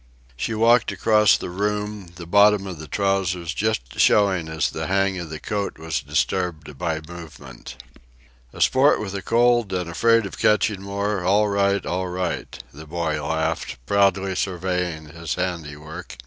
She 0.35 0.55
walked 0.55 0.91
across 0.91 1.37
the 1.37 1.51
room, 1.51 2.09
the 2.15 2.25
bottom 2.25 2.65
of 2.65 2.79
the 2.79 2.87
trousers 2.87 3.53
just 3.53 3.99
showing 3.99 4.49
as 4.49 4.71
the 4.71 4.87
bang 4.87 5.19
of 5.19 5.29
the 5.29 5.39
coat 5.39 5.77
was 5.77 6.01
disturbed 6.01 6.75
by 6.75 7.01
movement. 7.07 7.75
"A 8.51 8.61
sport 8.61 8.99
with 8.99 9.13
a 9.13 9.21
cold 9.21 9.71
and 9.73 9.87
afraid 9.87 10.25
of 10.25 10.39
catching 10.39 10.81
more, 10.81 11.23
all 11.23 11.49
right 11.49 11.85
all 11.85 12.07
right," 12.07 12.63
the 12.73 12.87
boy 12.87 13.23
laughed, 13.23 13.77
proudly 13.85 14.35
surveying 14.35 15.05
his 15.09 15.35
handiwork. 15.35 16.17